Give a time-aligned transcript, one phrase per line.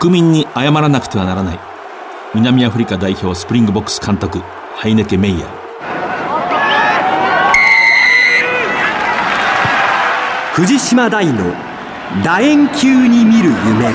[0.00, 1.58] 国民に謝らなくてはならない。
[2.32, 4.38] 南アフリカ代表スプリングボックス監督
[4.76, 5.48] ハイネケ・メイヤー。
[10.52, 11.52] 藤島大の
[12.22, 13.92] 楕円球に見る夢。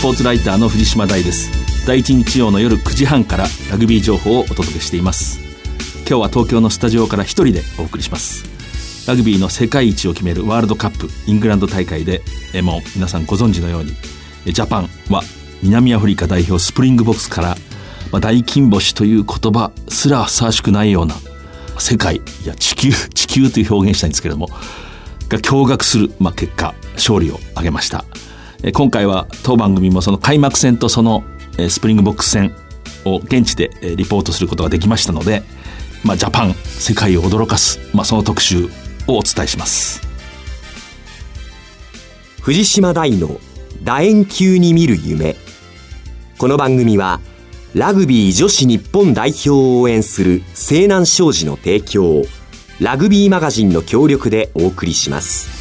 [0.00, 1.86] スポーツライターの藤島大です。
[1.86, 5.38] 第一日曜の夜9時半からラグビー情報をお届けしています。
[6.08, 8.46] 今日は東京のスタジオから一人でお送りします。
[9.06, 12.22] ラグビーの世界一を決めるワールドカップイングランド大会で
[12.54, 13.92] えもう皆さんご存知のように
[14.46, 15.20] ジャパンは
[15.62, 17.56] 南アフリカ代表スプリングボックスから、
[18.10, 21.14] まあ、大金星という言葉すらふさわしくないような
[21.78, 24.46] 世界いや地球地球という表現したいんですけれども
[25.28, 28.06] が驚愕する、まあ、結果勝利を挙げました。
[28.72, 31.24] 今回は当番組もその開幕戦とその
[31.70, 32.54] スプリングボックス戦
[33.06, 35.42] を現地でリポートすることができましたので、
[36.04, 38.66] まあ、ジャパン世界を驚かす、まあ、その特集
[39.06, 40.02] をお伝えします。
[42.42, 43.40] 藤島大の
[43.82, 45.36] 楕円球に見る夢。
[46.36, 47.20] この番組は
[47.74, 52.24] ラグビー女子日本代表を応援する西南商事の提供
[52.78, 55.59] ラグビーマガジンの協力でお送りします。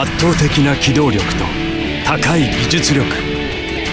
[0.00, 1.44] 圧倒的な機動力と
[2.06, 3.04] 高い技術力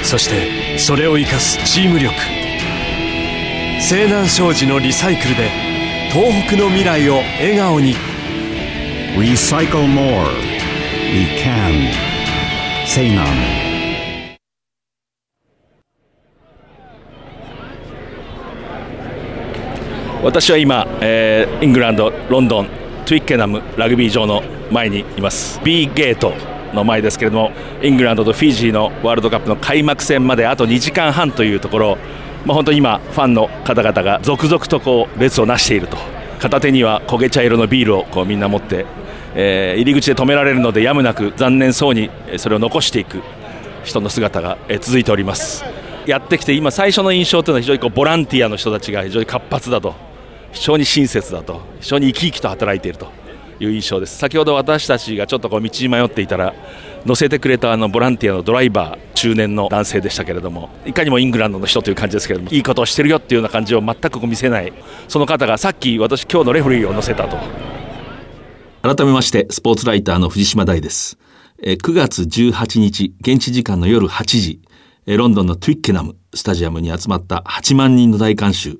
[0.03, 2.14] そしてそれを生かすチーム力
[3.81, 5.50] 西南商事のリサイクルで
[6.12, 7.96] 東北の未来を笑顔に
[9.18, 10.29] Recycle more.
[11.12, 11.91] We can.
[12.85, 13.66] Say none.
[20.22, 22.68] 私は今、えーイングランドロンドン
[23.06, 25.59] トゥイッケナムラグビー場の前にいます。
[25.64, 26.34] B ゲート
[26.74, 31.98] の前ですけれどもイングランドとフィジーのワールドカップの開幕戦まであと2時間半というところ、
[32.46, 35.98] まあ、本当に今ファンの方々が続々とこう列をなしていると。
[36.40, 38.86] 片手には焦げ茶色のビールをこうみんな持って、
[39.36, 43.22] えー入り口で止められるのでやむなく残念そうにそれを残していく
[43.84, 45.66] 人の姿が続いております。
[46.06, 49.96] やってきて今最初の印象というのは非常にこうボランティアの人たちが非常に活発だと
[50.52, 53.25] 非常に親切だと非常に生き生きと働いていると。
[53.59, 54.17] いう印象です。
[54.17, 56.53] 先ほど私たちがちょっとこう道に迷っていたら
[57.05, 64.73] 乗せてくれたあのボランティアのドライバー中年の男性でしたけれどもいかにもイングランドの人という感じですけれどもいいことをしてるよっていうような感じを全く見せない
[65.07, 67.38] その方がさっき私今日のレフリーを乗せたと。
[68.81, 71.17] 改めましてスポーツライターの藤島大です。
[71.59, 74.61] 9月18日現地時間の夜8時
[75.07, 78.79] ロンドンのトゥイッケナムスタジアムに集まった8万人の大観衆。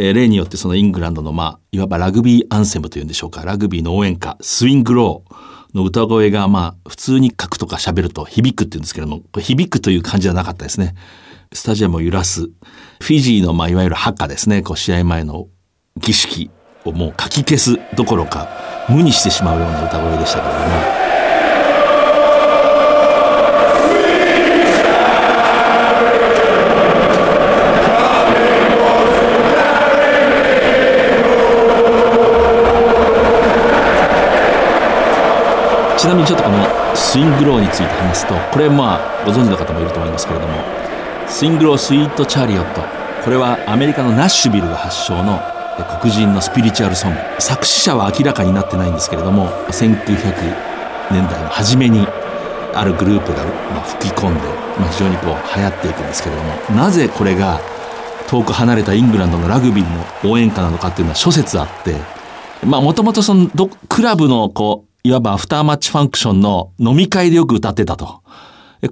[0.00, 3.44] えー例によってそのイングランドのまあいわばラグビーアンセムというんでしょうか。
[3.44, 10.94] ラグビーの応援歌スイングローの歌声がまあ普通に書くとか喋ると響くって言うんですけどもこれ響くという感じはなかったですね。
[11.52, 14.62] スタジアムを揺らすフィジーのまあいわゆるハッカですね。
[14.62, 15.48] こう試合前の
[15.96, 16.50] 儀式
[16.84, 18.48] をもうかき消すどころか
[18.88, 20.97] 無にしてしまうような歌声でしたけども。
[36.98, 40.52] スイングローについて話すとこれまあご存知の方もいると思いますけれども
[41.28, 42.80] スイングロースイートチャリオット。
[43.22, 45.40] これはアメリカのナッシュビルが発祥の
[46.00, 47.18] 黒人のスピリチュアルソング。
[47.38, 50.08] 作詞者は明らかになってないんですけれども1900
[51.10, 52.06] 年代の初めに
[52.74, 54.40] あるグループがまあ吹き込んで、
[54.78, 57.60] まあ、非常にこう流行っていくんですけれどもなぜこれが
[58.28, 61.94] 遠く離れたイングランドのラグビーの応援歌なのかっていうのは諸説あって
[62.64, 68.22] まあもともとそのどクラブのこういわばアフターマッチファンクションの飲み会でよく歌ってたと。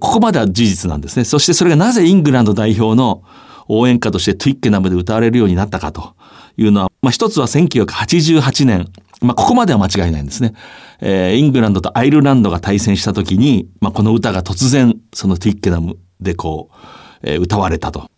[0.00, 1.24] ここまでは事実なんですね。
[1.24, 3.22] そしてそれがなぜイングランド代表の
[3.68, 6.14] 応援歌としてトゥイッケナムで歌われるようになったかと
[6.56, 8.88] いうのは、まあ一つは1988年、
[9.20, 10.54] まあここまでは間違いないんですね。
[11.00, 16.76] えーイングランドとアイルランドが対戦した時に、まあこの歌が突然そのトゥイッケナムでこう、
[17.22, 18.10] えー歌われたと。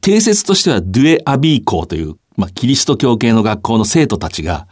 [0.00, 4.68] 定説としてはドゥエ・アビー校という、まあ、キリスト教系の学校の生徒たちが、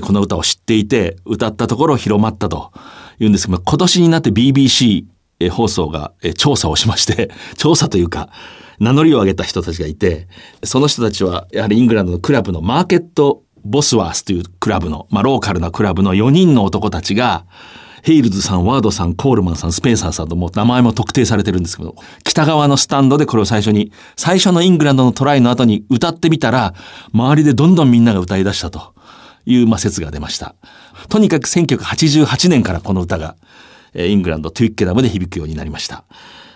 [0.00, 2.72] この歌を知っていて、歌ったところ広まったと
[3.18, 5.04] いうんですけど、今年になって BBC
[5.50, 8.30] 放送が調査をしまして、 調査というか、
[8.78, 10.28] 名乗りを上げた人たちがいて、
[10.64, 17.44] その人たちは、やはりイングランドのクラブのマーケットボスワースというクラブの、まあ、ローカルなクラブの4人の男たちが、
[18.02, 21.94] ヘイルズさん、ワードさん、コールマンさん、スペンサーさんとも名前も特定されてるんですけど、
[22.24, 26.74] 北側のスタンドでこれを最初に、最初のイングランドのトライの後に歌ってみたら、
[27.12, 28.91] 周りでどんどんみんなが歌い出したと。
[29.46, 30.54] いう、まあ、説が出ました。
[31.08, 33.36] とにかく1988年からこの歌が、
[33.94, 36.04] イングランド、トゥイッケナムで響くようになりました。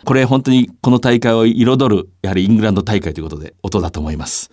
[0.04, 4.50] これ本当にこの大会を彩る、やはりイングランド大会ということで音だと思います。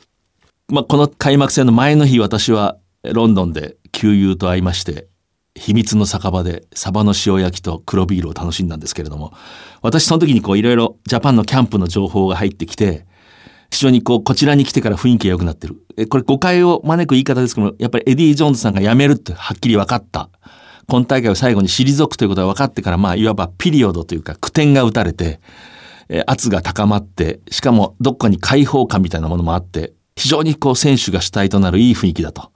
[0.67, 5.07] まあ、この開幕戦の前の日、私はロンドンで旧友と会いまして、
[5.55, 9.33] 秘密の酒場でサバの塩焼きと黒ビールを楽しんだんですけれども、
[9.81, 13.05] 私その時にこういろいろジャパンのキャンプの情報が入ってきて、
[13.73, 15.75] 非常にこうこちらに来てから雰囲気が良くなってる。
[15.97, 20.29] え、これ誤解を招く言い方ですけども、やっぱりエディ・ジョーンズさんが辞めるってはっきり分かった。
[20.87, 25.39] 今大会を最後に退くということが分かってから、まあいわばピリオドというか句点が打たれて、
[26.09, 32.51] え圧が高まって、しかもどっかに開放感みたいなものもあって、非常にこう選手が主体となるいい雰囲気だと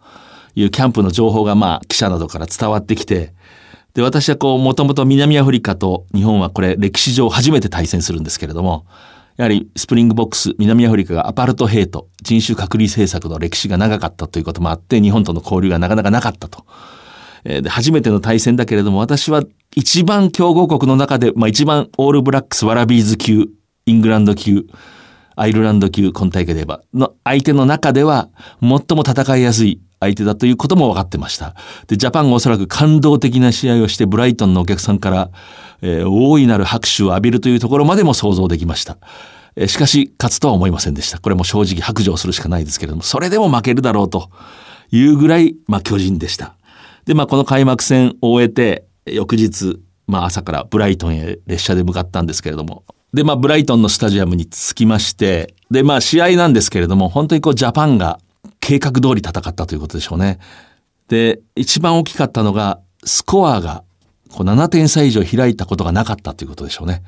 [0.53, 3.33] いうキャンプの情報がまあ記者などから伝わってきて、
[3.95, 8.85] で、私はこう、もともと南アフリカと日本はこれ歴史上初めて対戦するんですけれども、
[9.37, 16.65] やはりスプリングボックス、南アフリカがアパルトヘイト、人種隔離政策の歴史が長かったということもあって、日本との交流がなかなかなかったと。
[17.43, 19.43] で、初めての対戦だけれども、私は
[19.75, 23.45] 一番強豪国の中で、まあ一番オールブラックス、ワラビーズ級、
[23.85, 24.65] イングランド級、
[25.35, 28.29] アイルランド級、今大会で言えば、の相手の中では、
[28.59, 31.53] 最も戦いやすい相手だということも分かってました。
[31.87, 35.29] で、ジャパンがおそらく感動的な試合をして、ブライトンのお客さんから、
[35.81, 38.97] えー、大いなる拍手を浴びるというところまでも想像できました。
[39.55, 41.19] えー、しかし、勝つとは思いませんでした。
[41.19, 44.29] これも正直白状するしかないですけれども、それでも負けるだろうと
[44.91, 46.55] いうぐらい、まあ、巨人でした。
[47.05, 52.83] で、まあ、この開幕戦を終えて、翌日、まあ、朝からブライトンへ列車で向かったんですけれども、
[53.13, 58.19] で、まあ、ブライトンのスタジアムに着きまして、で、まあ、試合なんですけれども、本当にこう、ジャパンが
[58.59, 60.39] 計画通り戦ったということでしょうね。
[61.07, 63.83] で、一番大きかったのが、スコアが
[64.29, 67.03] こう7点差以上開いたことがなかったということでしょうね。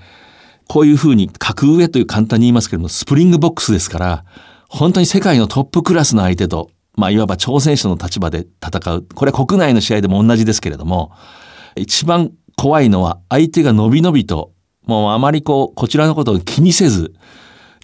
[0.68, 4.26] こういうふうに格上という簡単に言いますけれども、スプリングボックスですから、
[4.68, 6.70] 本当に世界のトップクラスの相手と
[7.00, 9.08] まあ、いわば挑戦者の立場で戦う。
[9.16, 11.14] これは国内の試合でも同じですけれども、
[11.78, 14.52] 一番怖いのは相手が伸び伸びと、
[14.86, 17.14] もうあまりこう、こちらのことを気にせず、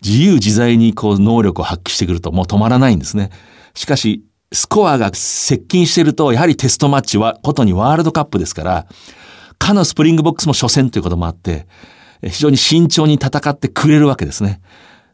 [0.04, 3.30] 自由自在にこう、能力を発揮してくるともう止まらないんですね。
[3.74, 8.86] しかし、スコアが接近してると、やはりテストマッチは、ことにワールドカップですから、
[9.58, 11.68] かのスプリングボックスも初戦ということもあって、
[12.22, 14.62] 非常に慎重に戦ってくれるわけですね。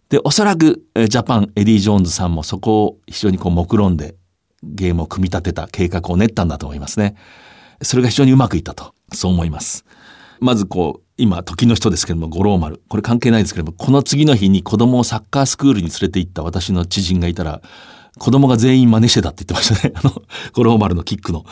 [0.09, 4.15] で、おそらく、ジャパン、エディ・ジョーンズさんもそこを非常にこう、目論んで、
[4.63, 7.15] ゲームを組み立てた計画を練ったんだと思いますね。
[7.81, 9.85] それが非常にうまくいったと、そう思います。
[10.39, 12.81] まずこう、今、時の人ですけども、五郎丸。
[12.89, 17.61] これ関係ないですけども、この次の日に子供をサッカースクールに連れて行った私の知人がいたら、
[18.19, 19.93] 子供が全員真似してたって言ってましたね。
[19.95, 20.21] あの、
[20.53, 21.45] 五郎丸のキックの。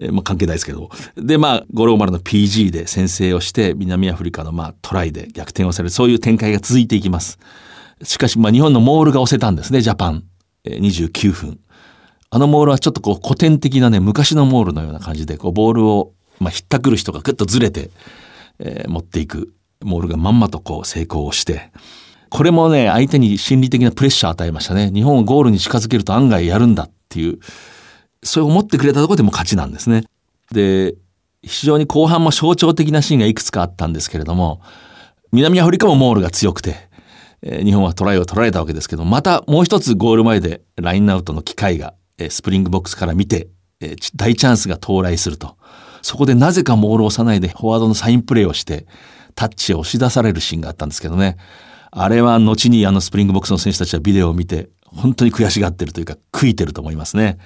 [0.00, 0.90] えー、まあ関係ないですけど。
[1.16, 7.38] で、まあ、五郎丸の PG で先制をして、南アフリカのまあトライで逆転をされる、そういう展開が続いていきます。
[8.02, 10.24] しかし、まあ、日本のモールが押せたんですね、ジャパン。
[10.64, 11.58] えー、29分。
[12.30, 17.90] あのモールはちょっとこう古典的なね、昔のモールのような感じで、こうボールを、まあ、ひったくる人がぐっとずれて、
[18.58, 19.52] えー、持っていく
[19.84, 21.70] モールがまんまとこう成功をして、
[22.30, 24.90] これもね、相手に心理的なプレッシャーを与えましたね。
[24.90, 27.38] 日本をゴールに近づけると案外やるんだっていう、
[28.22, 30.04] そう思ってくれたところでも勝ちなんですね。
[30.52, 30.94] で、
[31.42, 34.60] 非常に後半も象徴的なシーンがいくつかあったんですけれども、
[35.32, 36.88] 南アフリカもモールが強くて、
[37.42, 41.94] 日本はトライを取られたわけですけど、またもう一つゴール前でラインアウトの機会が、
[42.30, 43.48] スプリングボックスから見て、
[44.14, 45.56] 大チャンスが到来すると。
[46.02, 48.86] そこでなぜかモールを押さないでフォワードのサインプレーをして、
[49.34, 51.36] タッチを押し出されるシーンがあったんですけどね。
[51.90, 57.38] あれは後にあのスプリングボックスの選手たちはビデオを見て、本当に悔しがってるというか、悔いてると思いますね。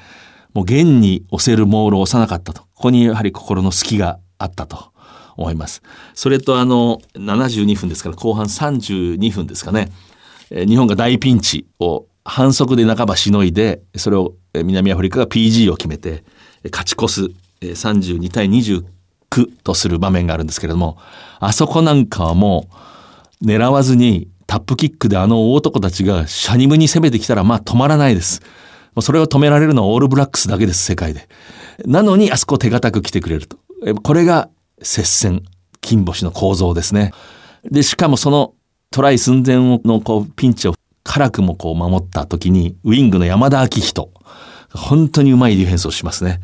[0.56, 2.62] もう現に押せるモールを押さなかったと。
[2.62, 4.96] ここにやはり心の隙があったと。
[5.36, 5.82] 思います。
[6.14, 9.92] それとあの、72分ですから後半32分ですかね。
[10.50, 16.24] 日本が大ピンチを反則で半ばしのいで、それを南アフリカが PG を決めて、
[16.72, 18.82] 勝ち越す32対29
[19.62, 20.96] とする場面があるんですけれども、
[21.38, 22.68] あそこなんかはも
[23.42, 28.40] う狙わずにタップキックであの大男たちがシャニムに攻めてきたらまあ止まらないです。
[29.02, 31.28] それを止められるのはオールブラックスだけです、世界で。
[31.84, 33.58] なのにあそこ手堅く来てくれると。
[34.02, 34.48] これが
[34.82, 35.42] 接戦、
[35.80, 37.12] 金星の構造ですね。
[37.64, 38.54] で、しかもその
[38.90, 40.74] トライ寸前のこうピンチを
[41.04, 44.10] 辛くもこう守った時に、ウィングの山田明人、
[44.72, 46.40] 本当にうまいディフェンスをしますね。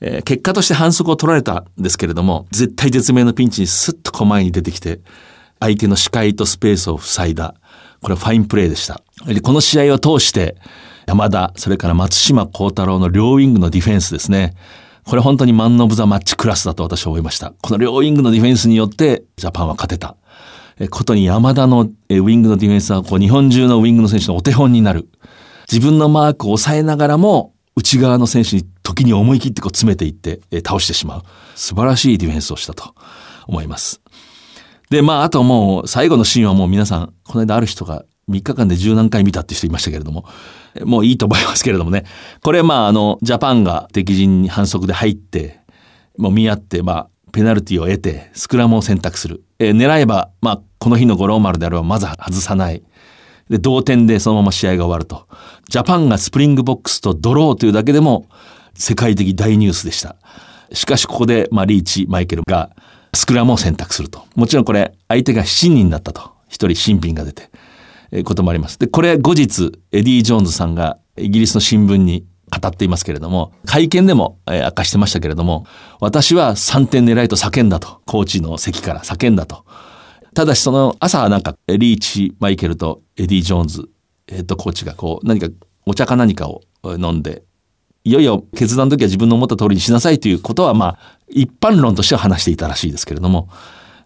[0.00, 5.00] えー、結果として反則を取られたんですけれども、絶対絶命のピンチにスッと前に出てきて、
[5.60, 7.54] 相手の視界とスペースを塞いだ。
[8.02, 9.02] これはファインプレーでした。
[9.42, 10.56] この試合を通して、
[11.06, 14.54] 山田、それから松島幸太郎の両ウィングのディフェンスですね。
[15.04, 17.52] これ本当にマン・オブ・ザ・マッチクラスだと私は思いました。
[17.62, 20.16] この両ウィングのディフェンスによってジャパンは勝てた。
[20.90, 25.08] ことに山田のウィングのディフェンスはこう日本中のウィングの選手のお手本になる。
[25.70, 31.22] 自分のマークを抑えながらも内側の選手に時に思い切ってこう詰めていって倒してしまう。
[31.54, 32.94] 素晴らしいディフェンスをしたと
[33.46, 34.00] 思います。
[34.90, 40.24] で、まあ、あともう最後のシーンはもう皆さん、この間ある人が3日間で十何回見たって人いましたけれども、
[40.82, 42.04] もういいと思いますけれどもね。
[42.42, 45.60] これまあ、あの、ジャパンが敵陣に反則で入って、
[46.18, 49.44] もう見合って、まあ、ペナルティを得て、スクラムを選択する。
[49.58, 52.82] えー、狙えば、まあ、この日の五郎丸であれば、まず外さない。
[53.50, 55.26] で、同点でそのまま試合が終わると。
[55.68, 58.26] ジャパンがスプリングボックスとドローというだけでも、
[58.74, 60.16] 世界的大ニュースでした。
[60.72, 62.70] しかし、ここで、まあ、リーチ、マイケルが、
[63.12, 64.24] スクラムを選択すると。
[64.34, 66.32] もちろんこれ、相手が7人だったと。
[66.48, 67.50] 一人シンビンが出て。
[68.22, 68.78] こともあります。
[68.78, 75.66] で、これ後日、エディ・ジョーンズさんがイギリスの新聞に語っていますけれども、会見でも、えー、明かしてましたけれども、
[76.00, 79.64] 私は3点狙いと叫んだと、コーチの席から叫んだと。
[80.34, 83.88] ただしその朝なんか、リーチ、マイケルとエディ・ジョーンズ、
[84.26, 85.48] ヘッドコーチがこう、何か
[85.86, 87.42] お茶か何かを飲んで、
[88.04, 93.48] いよいよ決断の時は自分の思った通りにしなさいということは、まあ、一般論としては話していたらしいですけれども、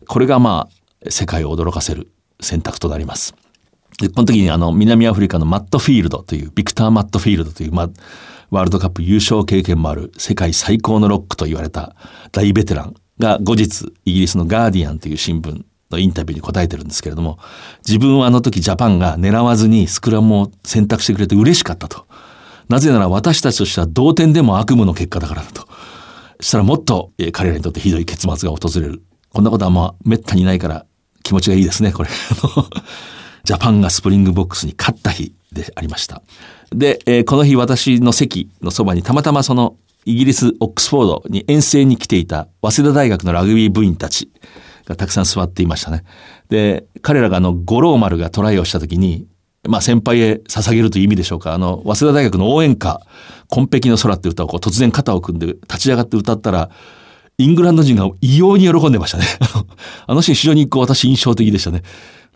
[0.06, 0.68] これがま
[1.04, 3.34] あ、世界を驚かせる選択となります。
[4.00, 7.90] で、この時にあの、南アフリカのマットフィールドという、ビクター・マットフィールドという、まあ、
[8.50, 11.94] ワールドカップ優勝経験もある世界最高のロックと言われた
[12.32, 17.38] 大ベテランが後日イギリスのガーディアンという新聞のインタビューに答えてるんですけれども、
[17.86, 22.06] 自分はあの時ジャパンが狙わずにスクラムを選択してくれて嬉しかったと。
[22.68, 25.66] なぜなら私たちとしては同点でも悪夢の結果だからだと。
[26.40, 29.02] したらもっと、彼らにとってひどい結末が訪れる。
[29.30, 30.86] こんなことはまあ滅多にないから
[31.22, 32.08] 気持ちがいいですね、これ。
[33.48, 36.20] ジャパンがスプリングボックスに勝った日でありました。
[36.70, 44.30] で、えー、この日私の席のそばにたまたまそのイギリス・オックスフォードに遠征に来ていた早稲田大学のラグビー部員たち
[44.84, 46.04] がたくさん座っていましたね。
[46.50, 49.26] で、彼らがあの、五郎丸がトライをした時に、
[49.66, 51.54] まあ先輩へ捧げるという意味でしょうか。
[51.54, 53.00] あの、早稲田大学の応援歌、
[53.48, 56.68] 紺碧の空って歌をこう突然肩を組んで立ち上がって歌ったら、
[57.38, 59.24] イングランド人が異様に喜んでましたね。
[60.06, 61.82] あのシーン非常にこう私印象的でしたね。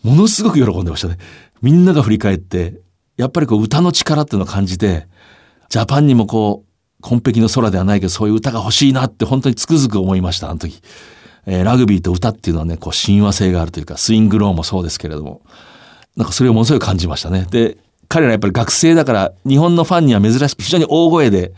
[0.03, 1.19] ものすごく喜んでましたね。
[1.61, 2.81] みんなが振り返って、
[3.17, 5.07] やっぱりこう歌の力っていうのを感じて、
[5.69, 10.81] ジャパンにもこう、紺碧の空ではないけど、そういう歌が欲しいなって本当につくづく思いました、あの時。
[11.47, 15.43] えー、ラグビーと歌っていうのはね、こう親和性があるというか、スイングローもそうですけれども、
[16.17, 17.47] なんかそれをものすごい感じましたね。
[17.51, 17.79] で、
[18.09, 21.53] 彼らやっぱり学生だから、日本のファンには珍しく非常に大声で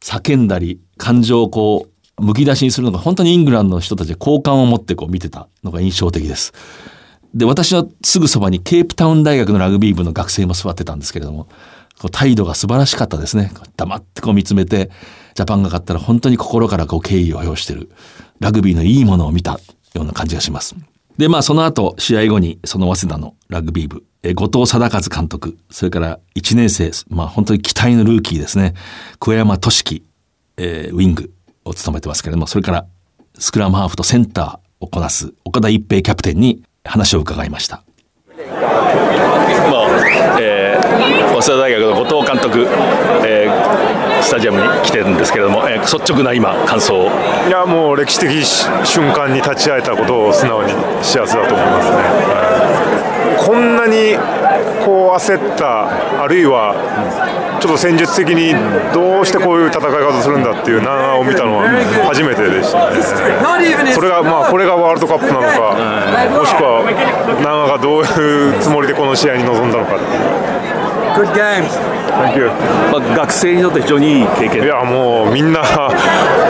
[0.00, 6.52] 叫んだり、感情をこう、むき出しにするのが本当にイングランドの人たちで好感を持ってこう見てたのが印象的です。
[7.34, 11.48] で、私のすぐそばにケープタウン大学のラグビー部の学生も座ってたんですけれども、
[12.00, 13.50] こう態度が素晴らしかったですね。
[13.76, 14.90] 黙ってこう見つめて、
[15.34, 17.90] ジャパンが勝ったら本当に心からこう敬意を表してる、
[18.40, 19.60] ラグビーのいいものを見た
[19.94, 20.74] ような感じがします。
[21.18, 28.74] で、まあその後、試合後にその早稲田のラグビー部、え後藤貞和監督、それから1年生、まあ本当に期待のルーキーですね、
[29.18, 30.04] 小山俊樹、
[30.56, 31.32] えー、ウィング
[31.64, 32.86] を務めてますけれども、それから
[33.38, 37.82] スクラムハーフとセンターをこなす岡田一平キャプテンに話を伺いました。
[38.36, 38.42] ま
[39.84, 42.66] あえー、早稲田大学の後藤監督、
[43.26, 47.10] えー、スタジアムに来てるんですけれども、えー、率直な今、感想
[47.46, 48.44] いやもう歴史的
[48.86, 51.96] 瞬間に立ち会えたことを素直に幸せだと思いますね。
[51.96, 54.16] はい、こんなに
[54.84, 56.74] こう焦ったあるいは
[57.60, 58.54] ちょっと戦術的に
[58.92, 61.68] どうしてこういう戦い方するんだっていう長を見たのは
[62.06, 66.84] 初めてでしたねそれがまあこれがワールドカップなのかもしくは
[67.42, 70.58] 長がどういうつもりでこの試合に臨んだのかっていう。
[71.18, 71.72] Good games.
[72.14, 72.46] Thank you.
[72.92, 75.62] まあ、学生にとって非常にいい経験いやもうみんな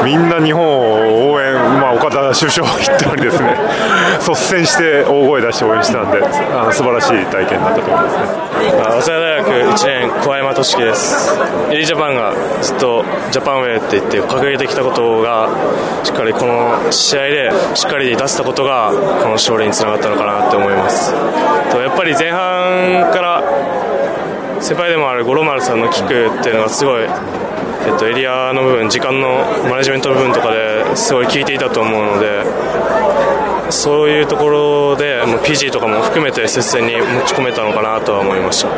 [0.04, 1.47] みんな日本を応援、
[1.88, 3.56] まあ、岡田首相筆頭にですね
[4.20, 8.48] 率先して大声出して応援したんであの素晴らしい体験だったと思いますね。
[8.82, 11.40] 早稲田大学1年小山俊樹です。
[11.70, 15.48] エリジャパンがずっとジャパンウェイって言って掲げてきたことが
[16.04, 18.90] しっかりこの試合でしっかり出せたことが
[19.22, 21.14] この勝利につながったのかなって思います。
[21.14, 23.42] やっぱり前半から
[24.60, 27.04] 先輩でもある五郎丸さんのキックっていうのがすごい、
[27.88, 29.40] えっと、エリアの部分時間の
[29.70, 32.44] マネジメント部分とかですごい効いていたと思うので
[33.70, 38.68] そういうところでもう PG とかも含めて接戦に持ち込めたのかなとは思いました。
[38.68, 38.72] ウ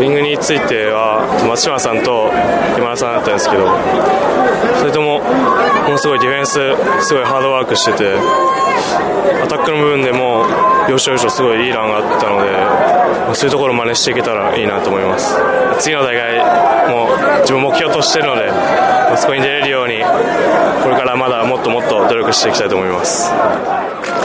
[0.00, 2.30] ィングについては松島さんと
[2.76, 3.64] 今田さんだったんですけど
[4.80, 6.60] それともものすごいディフェンス
[7.06, 8.16] すごいハードワークしてて
[9.42, 10.44] アタックの部分でも
[10.90, 15.36] 要所要所すごいいいランがあったのでそういうところを真似していけたらいいなと思います。
[15.80, 16.38] 次の大会
[16.92, 17.08] も
[17.40, 18.52] 自分目標としてるので、
[19.16, 20.04] そこに出れるように
[20.82, 23.30] これからまだもっともっと努力していきたいと思います。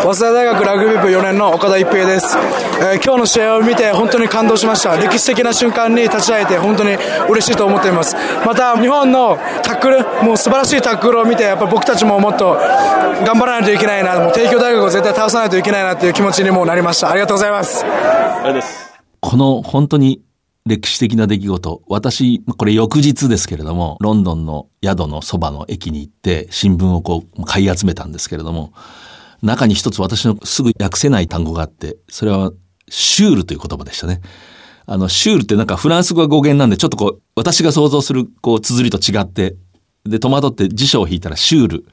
[0.02, 2.38] 早稲田大学ラグビー部4年の岡田一平です、
[2.80, 4.96] えー、今日の試合を見て本当に感動しました。
[4.98, 6.96] 歴史的な瞬間に立ち会えて本当に
[7.28, 8.16] 嬉しいと思っています。
[8.46, 12.54] また日本のタックルもう素晴らしいタックルを見てやっぱ僕たちももっと
[13.26, 14.20] 頑張らないといけないな。
[14.20, 17.10] もう帝京大学を絶対倒さないといけないなという気持ちにもなりました。
[17.10, 17.86] ありがとうございます。
[19.22, 20.22] この本当に
[20.68, 21.84] 歴史的な出来事。
[21.88, 28.74] 私、これ翌日ですけれども、ロンドンの宿のそばの駅に行って、新聞をこう買い集めたんですけれども、
[29.44, 32.52] 中に一つ私のすぐ訳せない単語があって、それは
[32.90, 34.22] シュールという言葉でしたね。
[34.88, 39.56] あの、シュールってなんかフランス語が語源なんで、ちょっとこう、私が想像する、こう、綴りと違って、
[40.04, 41.86] で、戸惑って辞書を引いたらシュール。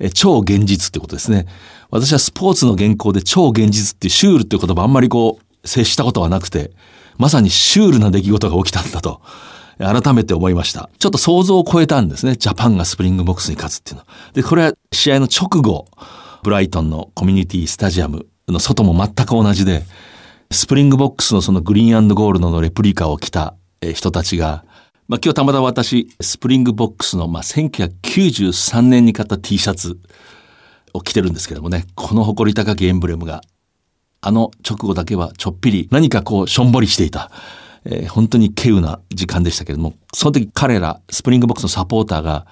[0.00, 1.46] え、超現実ってことですね。
[1.90, 6.72] 私はスポーツの原稿で超現実っていうシュールっていう言葉あんまりこう、接したことはなくて、
[7.18, 9.20] まさにシュールな出来事が起きたんだと。
[9.78, 10.90] 改めて思いました。
[10.98, 12.36] ちょっと想像を超えたんですね。
[12.36, 14.06] ジャパンがスプリングボックスに勝つっていうのは。
[14.32, 15.86] で、これは試合の直後、
[16.42, 19.84] ブライトンのコミュニティスタジアムの外も全く同じで、
[20.50, 23.54] スプリングボックスのそのグリーンゴールドのレプリカを着た
[23.94, 24.64] 人たちが、
[25.08, 29.98] まあ今日たまたま私、スプリングボックスのまあ1993年に買った T シャツ
[30.92, 33.42] を着てるんですけどもね、この誇り高きエンブレムが
[34.22, 37.30] あの直後だけはちょっぴり何かこうしょんぼりしていた。
[37.84, 42.46] えー、本当に稀有な時間でしたけれども、その時彼ら、スプリングボックスのサポーターが、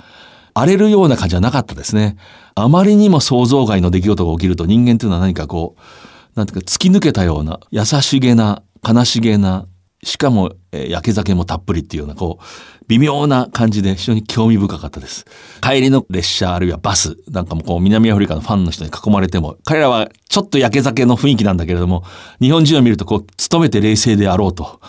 [0.55, 2.17] 荒れるような感じはなかったですね。
[2.55, 5.81] あまりにも想像外の出来事が起きると人間というのは何かこう、
[6.35, 9.67] なんていうか突き抜けたような、優しげな、悲しげな、
[10.03, 15.25] しかも、えー、焼け酒もたっぷりっていうような、こう、微妙な感じで非常に興味深かったです。
[15.63, 22.03] 帰りの列車あるいはバスなんかもこう南アフリカのファンの人に囲まれても、彼らはちょっと焼け酒の雰囲気なんだけれども、
[22.41, 24.81] 日本人を見るとこう、努めて冷静であろうと、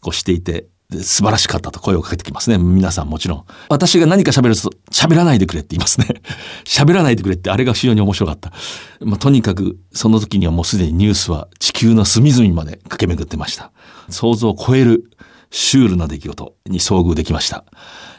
[0.00, 2.58] こうしていて、素晴らしかったと声をかけてきますね。
[2.58, 3.44] 皆さんもちろん。
[3.68, 6.08] 私が何か喋ると、喋らないでくれって言いますね。
[6.66, 8.52] 喋らないでくれってあれが非常に面白かった。
[9.00, 13.70] まあ、とにかく、その時にはもうすでにニュースは地球の隅々まで駆け巡ってました。
[14.08, 15.08] 想像を超える
[15.54, 17.64] シュールな出来事に遭遇できました。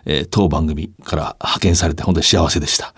[0.06, 2.94] えー、当番組から派遣されて本当に幸せでした。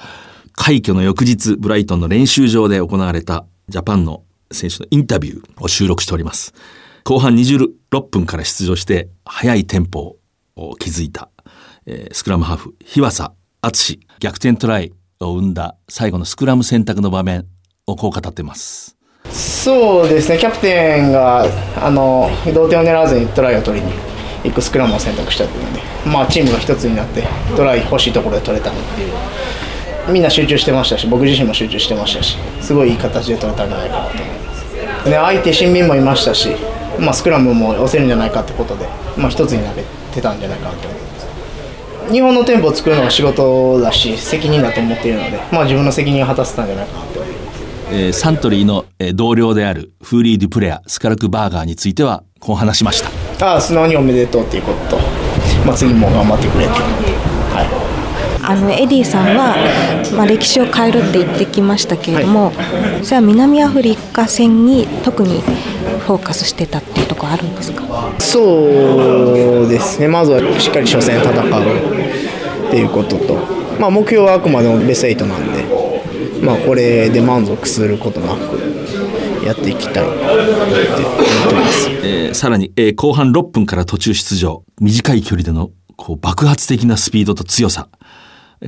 [0.53, 6.53] 快挙の翌日、ブライトンの練習場で行われたジャパンの選手のインタビューを収録しております。
[7.03, 10.17] 後半26分から出場して速いテンポ
[10.55, 11.29] を築いた、
[11.87, 17.47] えー、スクラムハーフ、日和佐敦逆転トライを生んだ最後のスクラム選択の場面
[17.87, 18.95] をこう語ってます。
[19.31, 21.43] そうですね、キャプテンが
[21.75, 27.23] あの同点を狙わずにトライを取りに行くスクラムを選択したというので、まあ、チームが一つになって
[27.55, 29.13] トライ欲しいところで取れたっていう。
[30.11, 34.55] みんな集中してましたし僕自身も集中してましたしすごいいい形で取れたんじゃないかなと思いま
[35.03, 35.09] す。
[35.09, 36.49] で相手新民もいましたし、
[36.99, 41.19] まあ、スクラムも押せるんじゃないかってことで、まあ、一つになれてたんじゃないかなと思いま
[42.07, 42.11] す。
[42.11, 47.65] 日本のテンポを作るのが仕事だし責任だと思っているので、まあ、自分の責任を果たせたんじゃないかなと思います。
[47.91, 53.26] えー、サントリーの、え、同僚であるフーリー・デュプレア、スカルク・バーガーについてはこう話しました。
[53.39, 54.97] ああ素直におめでとうっていうこと。
[54.97, 55.03] と、
[55.65, 56.73] まあ、次も頑張ってくれって。
[56.73, 57.87] はい。
[58.43, 59.55] あのエディさんは、
[60.15, 65.41] まあ、歴史を変えるって言ってきましたけれども、はい、じゃあ南アフリカ戦に特に
[66.05, 67.83] フォーカスしてたっていうところあるんですか？
[68.19, 70.07] そうですね。
[70.07, 73.35] まずはしっかり初戦戦うっていうことと、
[73.79, 75.77] まあ、目標はあくまでもベスト8なんで
[76.41, 78.57] まあ、これで満足することなく
[79.47, 84.63] やっていきたいって思ってます、えー、さらに、えー、後半6分から途中出場。
[84.81, 87.87] 短い距離でのこう爆発的なスピードと強さ。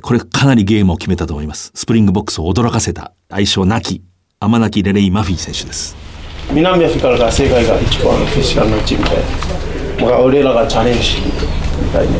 [0.02, 1.74] これかなりゲームを決めたと思います。
[1.76, 3.12] スプリングボックスを驚かせた。
[3.30, 4.04] 相性なき
[4.40, 5.98] 天なきレレイ・マフィー選手です。
[6.50, 12.14] 南アフリカが世界が一番フィジカルのチームで、まあ、俺らがチャレンジみたいで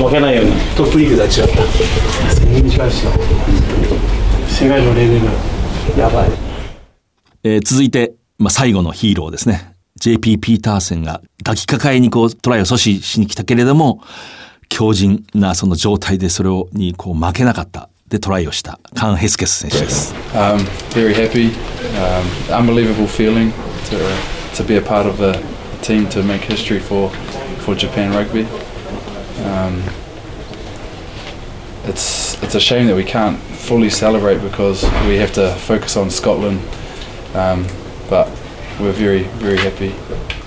[0.00, 0.52] 負けないように。
[0.76, 2.34] トップリーグとは違った。
[2.34, 3.04] 全然違うし
[4.62, 5.24] 世界のレベル。
[5.98, 6.30] やばい、
[7.44, 14.02] えー、続いて、まあ、最後のヒーローですね JP ピーターセンが抱きかかえにこうトライを阻止しに来たけれども
[14.68, 20.14] 強靭なその状態でそれをにこう負けなかったでトライをしたカン・ヘスケス選手です。
[20.34, 20.58] Um,
[20.90, 21.52] very happy,
[21.96, 23.52] um, unbelievable feeling
[23.88, 23.98] to,
[24.56, 25.40] to be a part of a
[25.82, 27.10] team to make history for,
[27.60, 28.46] for Japan rugby.
[29.44, 29.82] Um,
[31.86, 36.10] it's it's a shame that we can't fully celebrate because we have to focus on
[36.10, 36.60] Scotland.
[37.34, 37.66] Um,
[38.08, 38.28] but
[38.78, 39.92] we're very very happy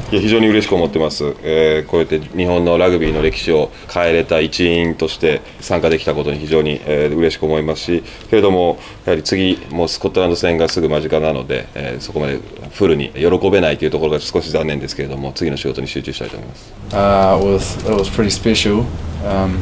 [0.09, 12.39] いや非常に嬉しく思ってます、えー、こうやって日本のラグビーの歴史を変えれた一員として参加できたことに非常に、えー、嬉しく思いますしけれどもやはり次もうスコットランド戦がすぐ間近なので、えー、そこまで
[12.71, 16.73] フルに喜べないというところが少し残念ですけれども次の仕事に集中したいと思います。
[16.91, 18.85] Uh, it was, it was pretty special.
[19.25, 19.59] Um,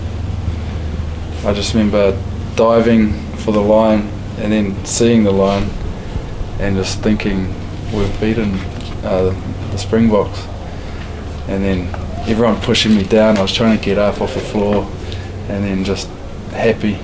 [1.44, 2.16] I just remember
[2.56, 4.04] diving for the line
[4.44, 5.68] and then seeing the line
[6.60, 7.48] and just thinking
[7.94, 8.54] we've beaten
[9.04, 9.34] uh,
[9.72, 10.48] the Springboks.
[11.48, 11.88] And then
[12.28, 13.38] everyone pushing me down.
[13.38, 14.88] I was trying to get up off the floor
[15.50, 16.10] and then just
[16.52, 16.98] happy.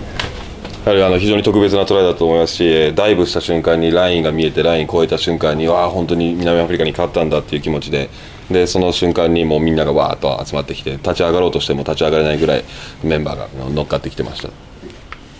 [0.84, 8.10] やはりあの非常に特別なトライだと思いますし、ダイブした瞬間にラインが見えて、ライン越えた瞬間に、わあ、本当に南アフリカに勝ったんだっていう気持ちで、
[8.50, 12.64] でその瞬間にもうみんながわーっと集まってきて、立ち上がろうとしても立ち上がれないぐらい
[13.04, 14.50] メンバーが乗っかってきてました。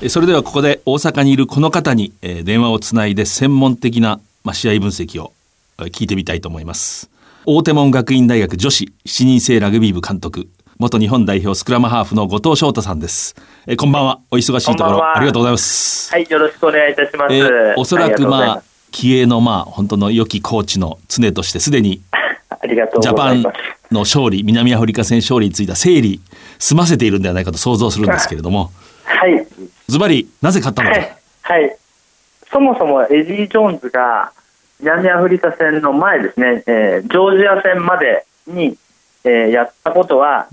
[0.10, 4.20] それではここで大阪にいるこの方に電話をつないで専門的な
[4.52, 5.32] 試合分析を
[5.78, 7.10] 聞いてみたいと思います。
[7.46, 10.48] 大手門学院大学女子7人制ラグビー部監督
[10.80, 13.36] 元日本代表スクラムハーフの後藤翔太さんです。
[13.68, 14.20] えこんばんは。
[14.32, 16.12] お忙しいところありがとうございます。
[16.12, 17.36] はい、よろしくお願いいたします。
[17.36, 22.02] えー、おそらくまあ気鋭のまあ本当の良きコーチの常としてすでに
[22.68, 23.44] ジャパン
[23.92, 26.22] の勝利、南アフリカ戦勝利についての整理
[26.60, 28.72] 済ませているんではないかと想像するんですけれども。
[29.04, 29.48] はい。
[29.88, 30.96] ズバリなぜ勝ったのか。
[30.96, 31.16] はい。
[31.42, 31.78] はい、
[32.52, 34.32] そもそもエディ・ジョーンズが
[34.80, 38.78] 南アフリカ戦の前ですね、えー、ジョージア戦までに、
[39.24, 40.48] えー、やったことは、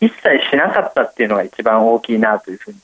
[0.00, 2.78] 一切しなかったっていうのが一番大きいなというふうに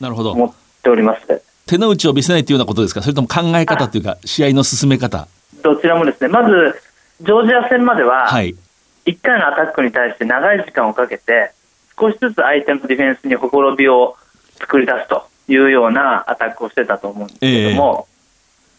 [0.00, 1.42] なるほど思っております。
[1.66, 5.28] 手の内を見せないというようなことですか、それとも考え方というか、試合の進め方
[5.62, 6.78] どちらもですね、まず、
[7.22, 8.54] ジョージア戦までは、はい、
[9.06, 11.52] 1回のアタックに対して長い時間をかけて、
[11.98, 14.16] 少しずつ相手のディフェンスにほころびを
[14.58, 18.08] 作り出すというようなアタックをしてたと思うんですけれども、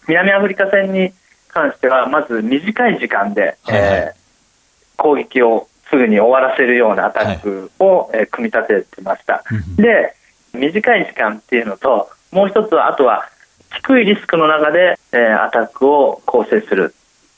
[0.04, 1.14] えー、南アフリカ戦に
[1.50, 9.44] 関しては、まず短い時間で、はいはい、えー、攻撃をすぐに終わらせるようなアタックを、はい、えー、組み立ててました。
[9.78, 10.16] で、
[10.54, 13.30] 短い時間っていうのと、もう一つは、あとは
[13.72, 16.94] 低いリスクの中で、えー、アタックを構成する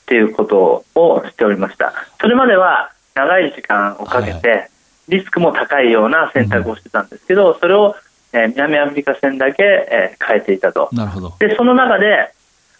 [0.08, 1.92] っていうことをしておりました。
[2.18, 4.70] それまでは長い時間をかけて、
[5.08, 7.94] リスクも高いような選択をしてたんですけど、それを、
[8.32, 10.88] えー、南アフリカ戦だけ、えー、変えていたと。
[10.92, 12.32] なるほどでその中で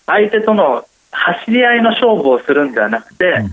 [0.06, 3.44] 相手との走り合いの勝負をするんではなくて、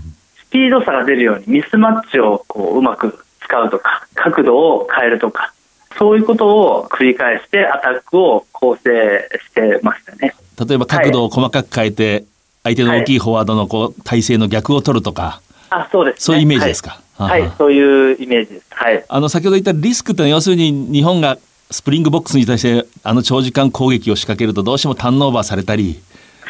[0.48, 5.52] スピード差が出るようにミスマッチをこううまく使うとか、角度を変えるとか、
[5.98, 10.34] そういうことを繰り返してアタックを構成してましたね。
[10.66, 12.24] 例えば角度を細かく変えて、
[12.66, 17.00] 相手の大きいフォワードのこう体勢の逆を取るとか、あそうです、ね、そういうイメージですか？
[17.16, 18.66] はい、はい、そういうイメージです。
[18.70, 19.04] はい。
[19.08, 21.38] あの先ほど言ったリスクというのは要するに日本が
[21.70, 26.00] スプリングボックスに対してあの長時間攻撃を仕掛けるとどうしてもターンオーバーされたり、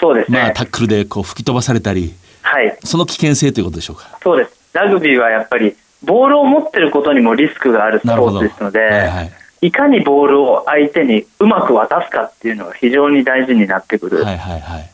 [0.00, 0.38] そうですね。
[0.38, 2.78] まあ、タックルでこう吹き飛ばされたり、はい。
[2.82, 4.18] その危険性ということでしょうか？
[4.22, 4.56] そうです。
[4.72, 14.90] ラグビーはやっぱり、ボールを持ってることにもリスクがあるスポーツですので、はいはい、いかにボールを相手にうまく渡すかっていうのが非常に大事になってくる、はいはいはい、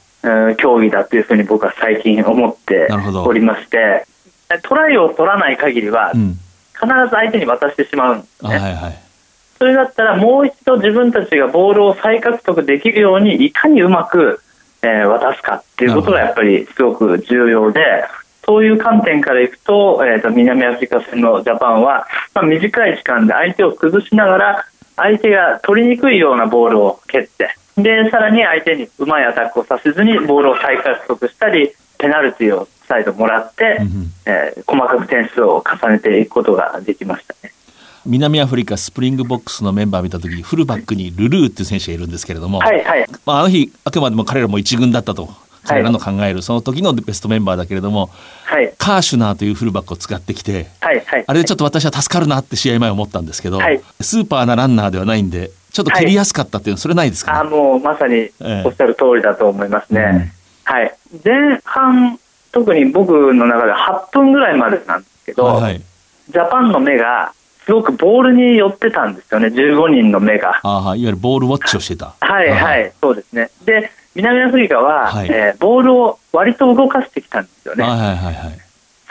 [0.57, 2.89] 競技だというふうに僕は最近思って
[3.27, 4.07] おりまして、
[4.63, 8.51] トライを取らない限りは、必ず相手に渡してしまうんですね。
[8.51, 8.99] はいはい。
[9.59, 14.41] それだったらもう一度自分たちがボールを再獲得できるようにいかにうまく
[14.83, 17.81] えー、渡すかっていうことがやっぱりすごく重要で、
[18.45, 37.53] そういう観点からいくと、えーと、南アフリカ戦のジャパンは、まあ、短い時間で相手を崩しながら、相手が取りにくいようなボールを蹴って、でさらに相手にうまいアタックをさせずにボールを再獲得したり、ペナルティを再度もらって、うん、えー、細かく点数を重ねていくことができましたね。
[38.05, 43.07] 南アフリカスプリングボックスのメンバー見たときフルバックにルルーっていう選手がいるんですけれども、はいはい。
[43.25, 45.31] まあ、あの日あくまでも彼らも一軍だったと
[45.65, 48.11] 彼らの考えるその時のベストメンバーだけれども、
[48.45, 58.31] はい、カーシュナーというフルバックを使ってきて、はいはい、あれでちょっと私は助かるなって試合前思ったんですけど、はい、スーパーなランナーではないんでちょっと蹴りやすかったっていうのはそれないですか、ね、あもうまさに
[58.65, 60.31] おっしゃる通りだと思いますね、えーうん、
[60.65, 60.97] はい。
[61.25, 62.19] 前半
[62.53, 65.83] 特に僕の中で8分ぐらいまでなんですけど、はいはい、
[66.29, 67.33] ジャパンの目が
[67.65, 70.61] すごくボールに寄ってたんですよね、15人の目が。
[70.63, 70.85] あい。
[70.85, 72.15] わゆるボールウォッチをしてた。
[72.21, 73.51] はいはい、そうですね。
[73.65, 77.85] で、南アフリカは、はい、えー、ボールを割と動かしてきたんですよね。
[77.85, 78.59] はいはいはい、はい。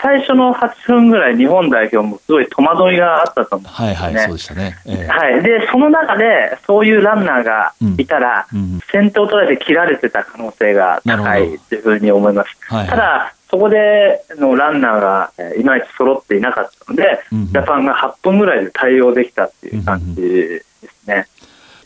[0.01, 4.77] 最初の8分ぐらい、日本代表もすごい戸惑いがあったと思うんです、ね、はいはい、そうでしたね。
[4.85, 12.57] えー、はい、で、その中で、そういうランナーがいたら、うん、先頭を取られて切られてた可能性が高いというふうに思います。
[12.67, 21.27] はいはい、ただそこでのランナーがいまいち揃っていなかったので、うん、ジャパンが8分ぐらいで対応できたっていう感じですね。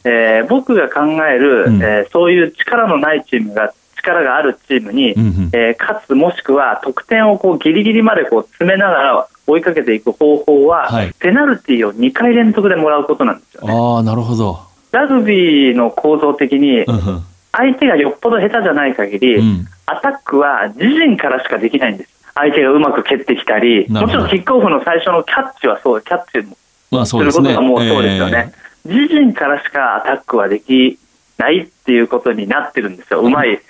[0.06, 3.74] うん、えー、僕が考える、うん、えー、そういう力のないチームが
[4.06, 13.96] 力があるチームに、うんうんえー勝つもしくは得点をこうギリギリまでこう詰めながら追いかけていく方法は、はいペナルティーを2回連続でもらうことなんですよ。
[13.98, 14.60] ああ、なるほど。
[14.92, 17.24] ラグビーの構造的に、うんうん
[17.58, 22.10] 相手がよっぽど下手じゃない限り、うんアタックは自陣からしかできないんです。
[22.34, 26.58] 相手がうまく蹴ってきたり、もちろんキックオフの最初のキャッチはそう、キャッチも
[26.92, 27.50] まあすそうですね。
[27.52, 28.52] ることがもうそうですよね。
[28.84, 31.00] 自陣からしかアタックはでき
[31.38, 33.22] ないっていうことになってるんですよ。
[33.22, 33.62] うまい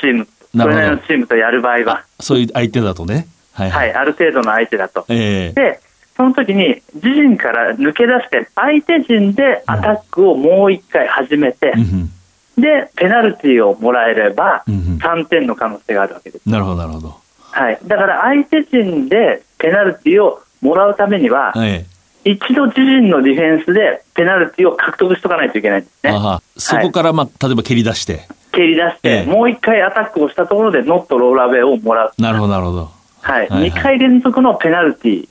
[0.00, 2.04] チーム、それなりのチームとやる場合は。
[2.20, 3.26] そういう相手だとね。
[3.52, 5.04] はいはい、ある程度の相手だと。
[5.08, 5.80] ええで、
[6.16, 11.72] その時に自陣から抜け出して、相手陣でアタックをもう一回始めて、
[12.56, 16.48] で、ペナルティーをもらえれば、3点の可能性があるわけです。
[16.48, 17.16] なるほど、なるほど。
[17.50, 17.78] はい。
[17.84, 21.84] だから相手陣でペナルティーをもらうためには、え
[22.24, 26.12] 一度自陣のディフェンスでペナルティーを獲得しとかないといけないんですね。
[26.56, 28.28] そこから、まあ、例えば蹴り出して。
[28.52, 32.12] 蹴り出して、ええもう一回アタックをしたところでノットローラーベイをもらう。
[32.18, 32.90] なるほど、なるほど。
[33.20, 33.48] はい。
[33.48, 35.28] はいはい2回連続のペナルティ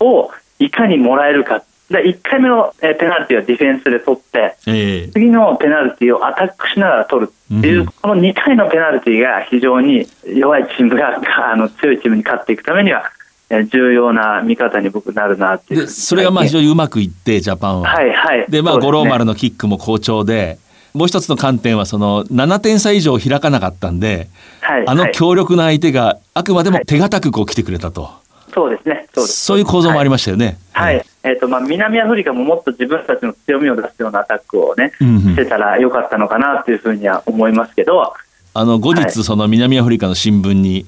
[0.00, 1.62] をいかにもらえるか。
[1.90, 11.20] で1回目のえーペナルティーはディフェンスで取って、ええ次のペナルティーをアタックしながら取るっていう、うんこの2回のペナルティーが非常に弱いチームが
[11.52, 13.04] あの強いチームに勝っていくためには、
[13.50, 17.88] えー重要な見方に僕なるなっていうで、それがまあ非常にうまくいって、ジャパンは。
[17.88, 20.58] はいはいで、まあ、五郎丸のキックも好調で、
[20.94, 24.28] もう一つの観点は、その、7点差以上開かなかったんで、
[24.60, 24.88] はいはい。
[24.88, 28.12] あの強力な相手があくまでも手堅くこう来てくれたと。
[28.54, 29.08] そうですね。
[29.12, 29.44] そうです。
[29.44, 30.56] そういう構造もありましたよね。
[30.72, 35.22] はい、えーとまあ、南アフリカももっと自分たちの強みを出すようなアタックをね、うんうん。
[35.22, 38.14] してたらよかったのかなというふうには思いますけど、
[38.54, 39.04] あの、後はい。
[39.04, 40.86] 日、その南アフリカの新聞に、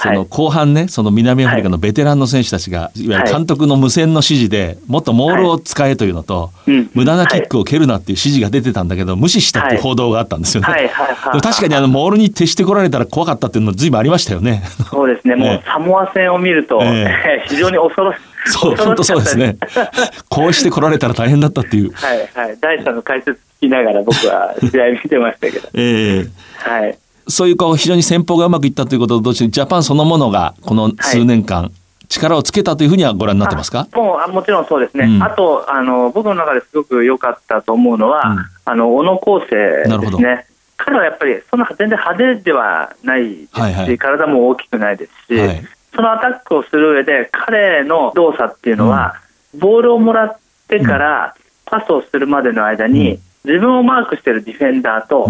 [0.00, 6.52] その後半ね、その南アフリカのベテランの選手たちが、いわゆる監督の無線の指示で、もっとモールを使えというのと、
[6.94, 10.90] 無駄なキックを蹴るなっていう指示が出てたんだけど、無視したっていう報道があったんですよね。
[11.42, 14.62] 確かにあの、モールに徹してこられたら怖かったっていうのずいぶんありましたよね。
[14.88, 18.18] そうですね、もうサモア戦を見ると、え 非常に恐ろしい。
[18.46, 19.56] そう、本当そうですね。
[20.28, 21.90] こうして来られたら大変だったっていう。
[21.92, 26.26] はいはい、第三の解説聞きながら僕は試合見てましたけど、 ええ。
[26.58, 31.70] はい、そういうこう非常に戦法がうまくいったということと同時に、ジャパンそのものがこの数年間、
[32.08, 33.86] 力をつけたというふうにはご覧になってますか？
[33.92, 35.22] もうあもちろんそうですね、うん。
[35.22, 40.10] あとあの僕の中ですごく良かったと思うのは、あの小野康生なるほど。
[40.10, 40.46] ですね。
[40.78, 43.98] 彼はやっぱりそんな全然派手ではないですし、はいはい。
[43.98, 45.62] 体も大きくないですし、はい。
[45.94, 49.16] そのアタックをする上で彼の動作っていうのは、
[49.58, 50.38] ボールをもらっ
[50.68, 55.28] てからパスをするまでの間に、自分をマークしているディフェンダーと、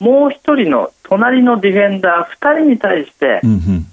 [0.00, 3.86] もう一人の隣のディフェンダー2人に対してうんうん。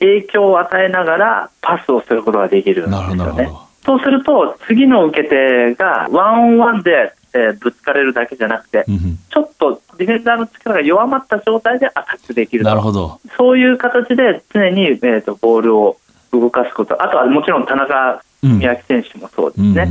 [0.00, 3.48] 影響を与えながらパスをすることができるんですよね。
[3.84, 8.84] そうすると次の受け手がワンオンワンで、えーぶつかれるだけじゃなくて、
[9.30, 12.70] ちょっとディフェンダーの力が弱まった状態でアタックできると。
[12.70, 13.20] なるほど。
[13.38, 15.96] そういう形で常に、えー、とボールを
[16.32, 19.88] 動かすこと、あとはもちろん田中美明選手もそうですね、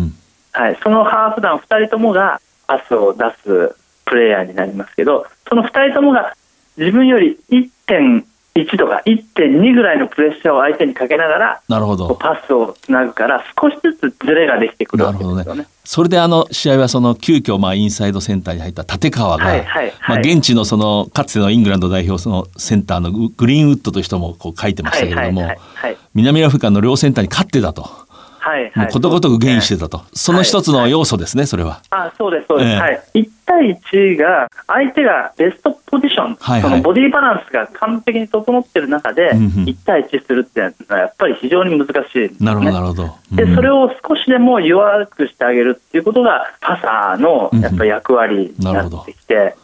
[0.52, 3.76] はい、そのハーフ団2人ともがパスを出す
[4.12, 6.36] プレーヤーになりますけど、その2人ともが
[6.78, 12.13] 自分より1.1とか1.2ぐらいのプレッシャーを相手にかけながら、なるほど。
[12.15, 15.65] パスをつなぐから、少しずつズレができてくるわけですよね。
[15.86, 27.89] それであの試合はその急遽まあインサイドセンターに入った立川が、はいはいまあはい現地のそのかつてのイングランド代表そのセンターのググリーンウッドという人もこう書いてましたけれども、はいはいはい南アフリカの両センターに勝ってたと、
[28.41, 28.91] はいはい。
[28.91, 31.82] ことごとくゲインしてたと、その一つの要素ですね、それは。
[31.91, 32.77] あそうです、そうです、ええ。
[32.80, 36.71] はい、1対1が相手がベストポジション、はいはい。
[36.71, 39.45] そのボディバランスが完璧に整っている中で、うんうん。
[39.65, 43.15] 1対1するっていうのはやっぱり非常に難しいね、なるほど、なるほど。
[43.32, 49.56] でそれを少しでも弱くしてあげるっていうことが、パサーのやっぱ役割になってきて、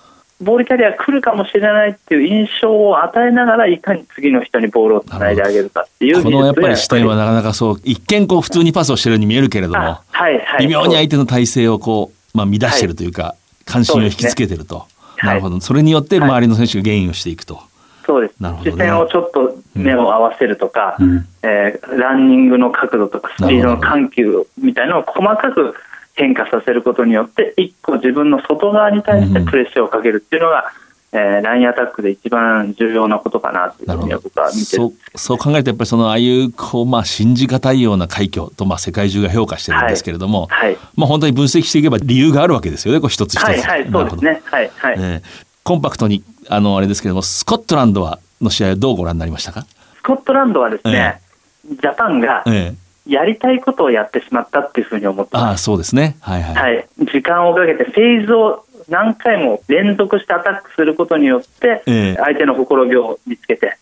[0.41, 10.39] ボールキャリア来るかもしれないっていう印象を与えながら、いかに次の人にボールをつないであげるかっていうこのやっぱがり視点はなかなかそう、一見こう普通にパスをしてるように見えるけれども、はい。
[10.39, 14.85] はい、微妙に相手の体勢をこう、まあ、乱してるというか、関心を引きつけてると。
[15.23, 15.59] なるほど。
[15.59, 17.59] それによって周りの選手がゲインをしていくと。
[18.05, 20.97] そうです、なるほどね視線をちょっと目を合わせるとか、
[21.43, 25.75] えーランニングの角度とか、スピードの緩急みたいなのを細かく
[26.17, 30.73] 変化させることによって、一個自分の外側に対してプレッシャーをかけるっていうのが、
[31.13, 40.49] えーラインアタックで一番重要なことかなというふうには僕は見てるそうそう考えるとやっぱりそのああいうこうまあ信じがたいような快挙とまあ世界中が評価してるんですけれども、
[40.95, 43.43] まあ本当に分析していけば理由があるわけですよねこう一つ一つ。
[43.43, 44.41] はいはい、そうですね。
[44.43, 44.95] はいはい。
[44.99, 49.65] ええコンパクトにあのあれですけれどもスコットランドはの試合はどうご覧になりましたか？
[49.97, 51.21] スコットランドはですね、
[51.69, 52.75] ジャパンがええ、
[53.07, 56.17] やりたいことをやってしまったっていうふうに思ってああそうですね。
[56.21, 56.75] はいはい。
[56.75, 61.83] はい、時間をかけてフェーズを何回も連続してアタックすることによって、
[62.17, 63.77] 相手のほころびを見つけて、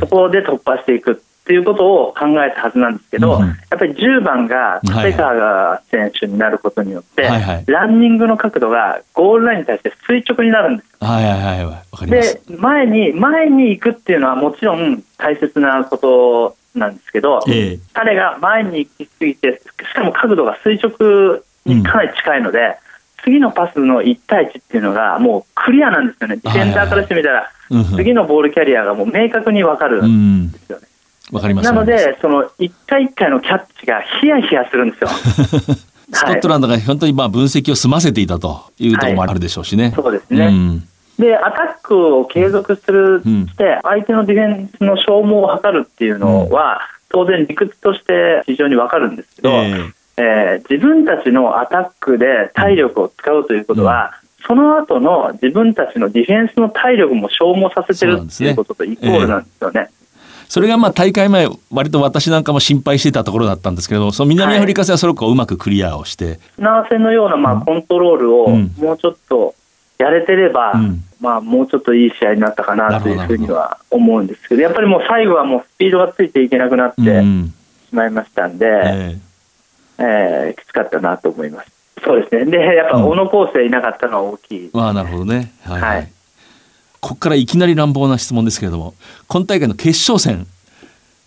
[0.00, 1.14] そこで突破していくっ
[1.46, 11.04] ていうことを考えたはずなんですけど、うん、やっぱり10番が立川選手になることによって、はいはい、ランニングの角度がゴールラインに対して垂直になるんです。
[11.04, 19.60] はいはいはい、で前に前に行くっていうのはもちろん大切なことなんですけど、えー、彼が前に行きすぎて
[19.90, 22.74] しかも角度が垂直にかなり近いので、うん、
[23.24, 27.50] 次のパスの1対1っていうのがもうクリアなんですよね、ディフェンダーからしてみたら、
[27.96, 30.02] 次のボールキャリアがもう明確に分かる。
[30.06, 30.86] んですよね。
[31.32, 35.08] わかりますなので、その一回一回のキャッチがヒヤヒヤするんですよ。
[36.12, 39.84] スコットランドが本当にまあ分析を済ませていたというところもあるでしょうしね。
[39.84, 59.90] はい、そうですね、うん、で、アタックを継続するして、相手のディフェンスの消耗を図るっていうのは、当然理屈として非常にわかるんですけど、えー、えー、自分たちのアタックで体力を使うということは、うん、その後の自分たちのディフェンスの体力も消耗させてるっていうこととイコールなんですよね。
[60.48, 66.38] それがまあ大会前、割と私なんかも心配してたところだったんですけどその南アフリカ戦はそれをうまくクリアをして。
[66.58, 69.54] 南戦のようなまあコントロールをもうちょっと
[69.98, 81.70] やれてれば、うん、まあ、もうちょっといい試合になったかなというふうには思うんですけど、やっぱりもう最後はもうスピードがついていけなくなってしまいましたんで、うん、えー、えー、きつかったなと思います。
[82.04, 82.44] そうですね。
[82.44, 84.70] で、やっぱ小野康生いなかったのは大きい。
[84.72, 85.52] まあ、なるほどね。
[85.64, 86.12] はい、はい、
[87.00, 88.94] ここからいきなり乱暴な質問ですけれども、
[89.28, 90.46] 今大会の決勝戦、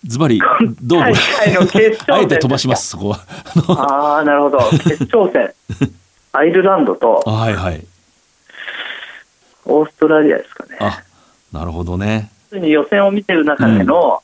[0.06, 0.40] ズバリ、
[0.82, 1.10] どうも、あ
[2.20, 3.20] えて飛ばします、そこは。
[3.70, 4.60] ああ、なるほど。
[4.84, 5.54] 決勝戦。
[6.32, 7.84] アイルランドと、はいはい。
[9.70, 10.78] オーストラリアですかね。
[10.80, 11.02] あ、
[11.52, 12.30] なるほどね。
[12.52, 14.22] 予選を見てる中での、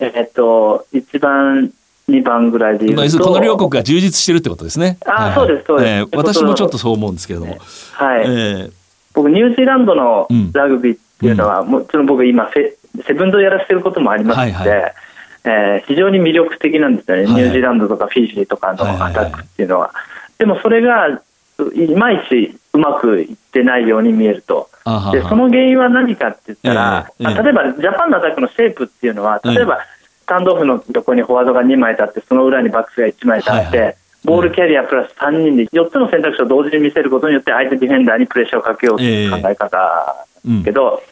[0.00, 1.72] うん、えっと、一番、
[2.08, 4.98] 2番ぐらいでいうと、この両国が充実してるってことですね。
[5.06, 7.56] あ、はい、そうです、そうです、えー、私もちょっとそう思うんですけれども。
[7.92, 8.22] はい。
[8.22, 8.72] えー、
[9.14, 12.76] 僕、ニュージーランドのラグビーっていうのは、うん、もちろん僕今セ、
[13.06, 14.94] セブンドやらせてることもありますので、はいはい
[15.44, 19.92] えー、非常に魅力的なんですよね、はい、ニュージーランドとかフィジーとかのアタックっていうのは。
[20.38, 21.08] でもそれが
[21.74, 24.68] いまいちうまくいってないように見えると、
[25.12, 29.78] でその原因は何かって言ったら、えーえー、例えばジャパンのアタックのシェイプっていうのは、例えば、
[30.22, 41.02] スタンドオフの横にフォワードが2枚立って、その裏にバックスが1枚立って、はいはい、ボールキャリアプラス3人で4つの選択肢を同時に見せることによって、相手ディフェンダーにプレッシャーをかけようという考え方ですけど、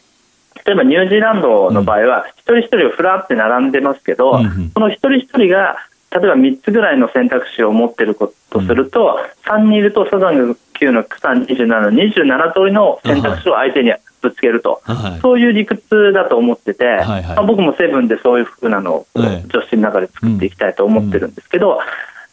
[0.66, 4.40] 例えばニュージーランドの場合は、一人一人をふらって並んでますけど、
[4.74, 5.76] その一人一人が
[6.12, 21.80] 例えば3つぐらいの選択肢を持っていることとすると、3人いるとサザンが9の3、27、27通りの選択肢を相手にぶつけると、はい、そういう理屈だと思ってて、はいはい、まあ、僕もセブンでそういうふうなのを女子の中で作っていきたいと思ってるんですけど、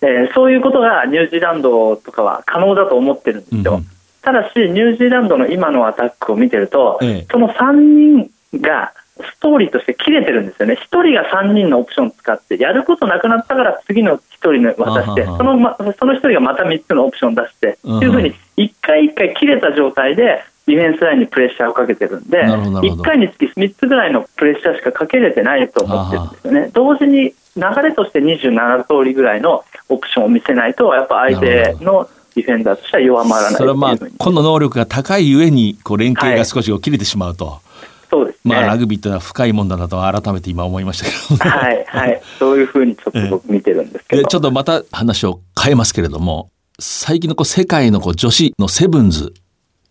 [0.01, 3.75] うん、えー、そういうことがニュージーランドとかは可能だと思ってるんですよ。
[3.75, 3.85] うん。
[4.21, 8.29] ただし、ニュージーランドの今のアタックを見てると、ええ、その3人
[8.61, 26.69] がストーリーとして切れてるんですよね、1人が3人のオプションを使って、やることなくなったから次の1人に渡して、そのま、その1人がまた3つのオプションを出して、というふうに、1回1回切れた状態で、ディフェンスラインにプレッシャーをかけてるんで、1回につき3つぐらいのプレッシャーしかかけれてないと思ってるんですよね。
[26.73, 37.45] 同時に流れとして27通りぐらいのオプションを見せないと、やっぱ相手のディフェンダーとしては弱まらないそれはまあ、個の能力が高いゆえに、こう連携が少し切れてしまうと。
[37.45, 37.68] はい
[38.09, 42.21] そうです、ね、まあ、ラグビーというのは深いもんだなと改めて今思いましたけど、はい、はい。
[42.39, 44.27] そういうふうにちょっと僕見てるんですけど。
[44.27, 49.33] ちょっとまた話を変えますけれども、最近のこう世界のこう女子のセブンズ、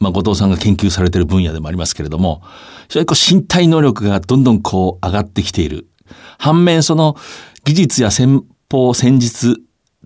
[0.00, 2.42] まあ、後藤さんが研究されている分野でもありますけれども、
[2.88, 5.86] 非常にこう身体能力がどんどんこう上がってきている。
[6.38, 7.16] 反面、その
[7.64, 9.56] 技術や戦法、戦術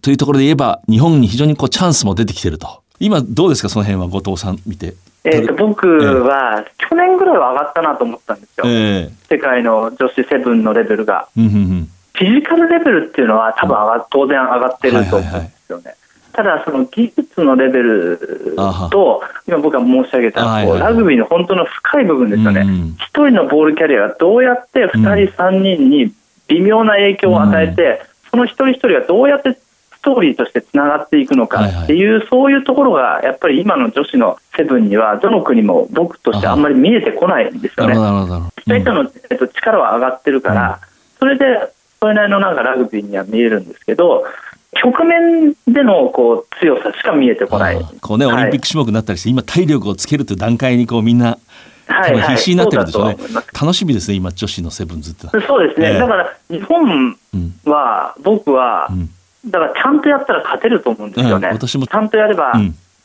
[0.03, 2.82] というところで言えば、日本に非常にこうチャンスも出てきていると。
[3.02, 4.94] 今どうですか、その辺は後藤さん見て？
[5.24, 11.28] えーと、僕は去年ぐらいは上がったなと思ったんですよ、えー、世界の女子セブンのレベルが。
[11.34, 15.94] フィジカルレベルっていうのは多分上が当然上がってると思うんですよね。
[16.32, 18.56] ただ、その技術のレベル
[18.90, 22.64] と、今僕が申し上げた、ラグビーの本当の深い部分ですよね、
[22.98, 26.12] 一、人のボールキャリアがどうやって2人、3人に
[26.48, 29.58] 微妙な影響を与えて、その一人一人がどうやってス
[30.02, 32.18] トーリーとしてつながっていくのかっていう、はい。
[32.20, 37.94] はい、そういうところがやっぱり今の女子のセブンにはどの国も僕としてあんまり見えてこないんですよね。
[37.94, 40.88] 2人との、えっと、力は上がってるから、うん、
[41.18, 44.24] それでそれなりのなんかラグビーには見えるんですけど
[44.72, 47.78] 局面でのこう強さしか見えてこない。
[48.00, 51.38] こうね、オリンピック種目になったりして、今体力をつけるという段階にこうみんな
[51.86, 53.16] はいはい、必死になってるんでしょうね、
[53.61, 57.16] 楽しみですね、今、女子のセブンズってそうですね、えー、だから日本
[57.64, 59.11] は、僕は、うん
[59.47, 62.53] だからちゃんとやったら勝てると思うんですよね、私もちゃんとやれば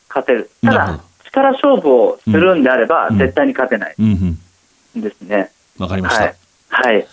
[0.08, 3.94] 勝てる、ただ、し力勝負をするんであれば、絶対に勝てない
[4.96, 5.50] ですね。
[5.78, 6.34] わ、かりました。
[6.68, 7.06] はい。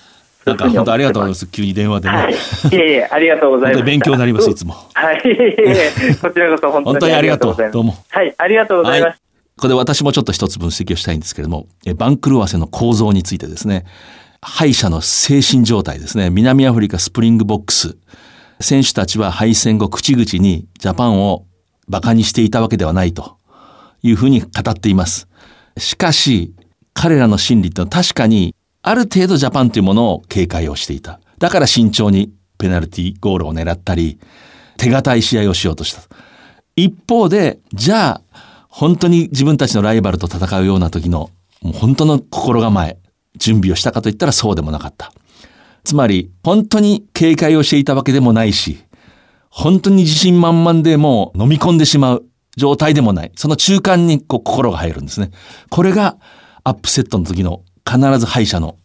[0.45, 1.47] なんか本当ありがとうございます。
[1.47, 2.15] 急に電話でね。
[2.15, 2.37] はい、い
[2.73, 3.83] えいえ、ありがとうございます。
[3.83, 4.75] 勉強になります、いつも。
[4.93, 5.21] はい。
[6.21, 7.71] こちらこそ本当にありがとう。
[7.71, 7.95] どうも。
[8.09, 9.09] はい、ありがとうございます。
[9.09, 9.19] はい
[9.57, 13.85] ここで私もちょっと一つ分析をしたいんですけれども、番狂わせの構造についてですね、
[14.41, 17.95] 敗者の精神状態ですね、南アフリカスプリングボックス、
[18.59, 21.45] 選手たちは敗戦後口々にジャパンを
[21.87, 23.37] 馬鹿にしていたわけではないと
[24.01, 25.27] いうふうに語っています。
[25.77, 26.53] しかし、
[26.93, 31.19] 彼らの心理ってのは確かにある程度ジャパンというものを警戒をしていた。
[31.39, 34.19] だから慎重にペナルティゴールを狙ったり、
[34.77, 36.01] 手堅い試合をしようとした。
[36.75, 38.21] 一方で、じゃあ、
[38.69, 41.31] 本当に自分たちのライバルと戦うような時の、
[41.61, 42.97] 本当の心構え、
[43.37, 45.11] 準備をしたかといったらそうでもなかった。
[45.85, 48.83] つまり、本当に警戒をしていたわけでもないし、
[49.49, 52.25] 本当に自信満々でもう飲み込んでしまう
[52.57, 53.31] 状態でもない。
[53.35, 55.31] その中間にこう心が入るんですね。
[55.69, 56.17] これが
[56.65, 58.77] アップセットの時の必ず敗者の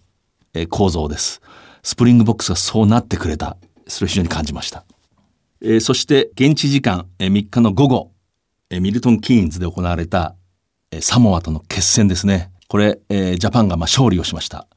[0.69, 1.41] 構造です。
[1.83, 3.57] スプリングボックスがそうなってくれた。
[3.89, 4.85] それを非常に感じました。
[5.63, 8.13] えー、そして現地時間、え、3日の午後、
[8.71, 10.37] ミルトン・キーンズで行われた、
[11.01, 12.53] サモアとの決戦ですね。
[12.69, 14.69] これ、え、ジャパンがまあ勝利をしました。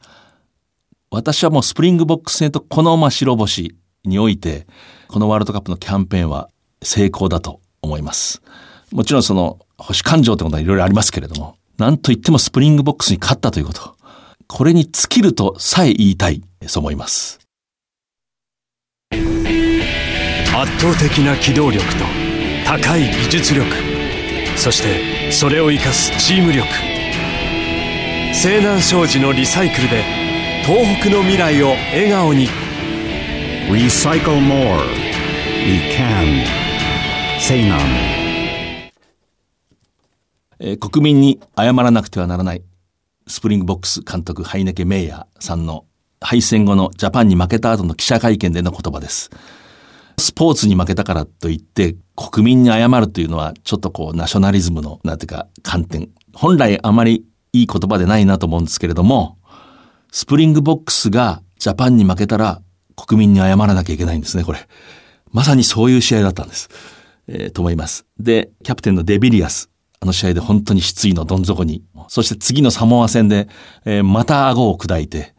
[1.14, 4.66] 私はもうスプリングボックス戦とこのま白星において、
[5.08, 6.50] このワールドカップのキャンペーンは
[6.82, 8.42] 成功だと思います。
[8.92, 13.96] もちろんその、星勘定ってことはいろいろありますけれども、なんといってもスプリングボックスに勝ったということ。
[14.48, 17.40] これに尽きるとさえ言いたい、そう思います。
[19.12, 22.06] 圧倒的な機動力と
[22.66, 23.68] 高い技術力
[24.56, 26.68] そしてそれを生かすチーム力
[28.34, 30.33] 青南商事のリサイクルで
[30.66, 32.48] 東北の未来を笑顔に。
[33.70, 34.80] Recycle more.
[35.66, 36.46] We can.
[37.38, 37.82] 西南
[40.60, 42.64] え国民に謝らなくてはならない。
[43.28, 45.84] スプリングボックス監督ハイネケ・メイヤーさんの
[46.22, 49.32] 敗戦後のジャパンに負けた後の記者会見での言葉です。
[50.18, 56.08] スポーツに負けたからといって国民に謝るというのはちょっとこうナショナリズムのなんていうか観点。
[56.34, 59.38] 本来あまりいい言葉でないなと思うんですけれども、
[60.16, 62.62] スプリングボックスがジャパンに負けたら
[62.96, 64.60] 国民に謝らなきゃいけないんですね、これ。
[65.32, 66.70] まさにそういう試合だったんです。
[67.28, 68.06] えー、と思います。
[68.20, 69.72] で、キャプテンのデヴィリアス。
[70.00, 71.84] あの試合で本当に失意のどん底に。
[72.10, 73.48] そして次のサモア戦で、
[73.86, 75.34] えー、また顎を砕いて、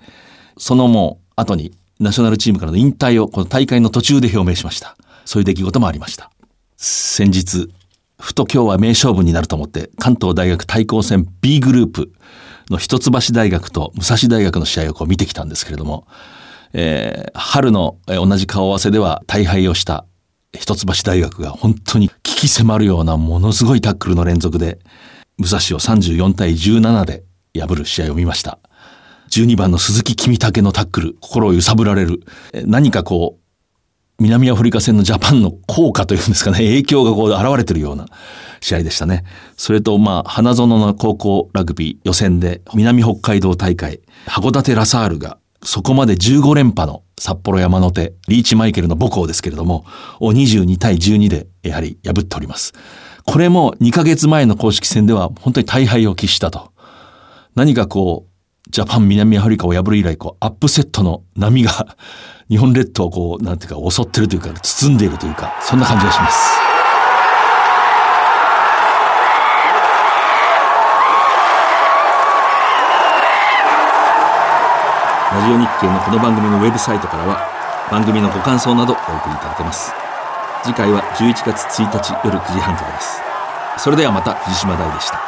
[0.59, 1.71] そのもう後に
[2.01, 4.97] ナショナルチームからの引退をこの大会の途中で表明しました。
[5.25, 6.33] そういう出来事もありました。
[6.77, 7.69] 先日、
[8.19, 12.13] ふと今日は名勝負になると思って、関東大学対抗戦 B グループ
[12.71, 16.07] の一橋大学と武蔵大学の試合をこう見てきたんですけれども、
[16.73, 20.07] えー、春の同じ顔合わせでは大敗をした
[20.59, 24.79] 一橋大学が本当に危機迫るようなものすごいタックルの連続で、
[25.39, 27.25] 武蔵を34対17で
[27.59, 28.59] 破る試合を見ました。
[29.31, 32.21] 12番の鈴木君武のタックル、心を揺さぶられる。
[32.67, 33.43] 何かこう、
[34.23, 38.07] 南アフリカ戦のジャパンの効果というんですかね、影響がこう現れてるような
[38.65, 39.25] 試合でしたね。
[39.59, 49.85] それと、まあ、花園の高校ラグビー予選で、南北海道大会、函館ラサールが、そこまで15連覇の札幌山の手、リーチマイケルの母校ですけれども、
[50.19, 52.73] を22対12で、やはり破っております。
[53.27, 56.73] これも2ヶ月前の公式戦では本当に大敗を喫したと。
[57.55, 61.97] 何かこう、ジャパン南アフリカを破る以来、こう、アップセットの波が
[62.49, 66.74] 日本列島をこう、なんていうか、襲ってるというか、包んでいるというか、そんな感じがします。
[75.45, 77.39] ジオ日経のこの番組のウェブサイトからは、
[77.91, 79.93] 番組のご感想などお送りいただけます。
[80.63, 83.21] 次回は11月1日夜9時半からです。
[83.77, 85.21] それではまた藤島大でした。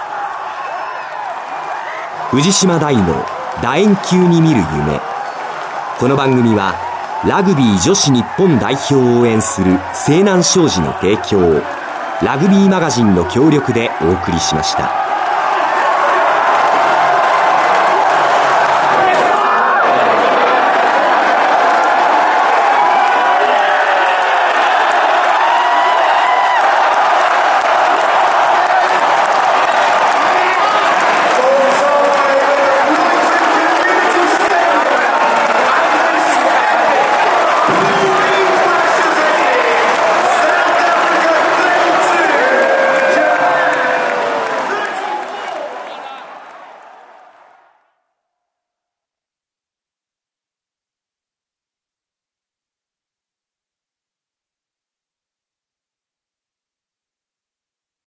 [2.30, 3.26] 藤島大の
[3.60, 5.00] 楕円球に見る夢
[6.00, 6.74] この番組は
[7.24, 11.62] ラグビー女子日本代表を応援する西南商事の提供
[12.22, 15.05] ラグビーマガジンの協力でお送りしました。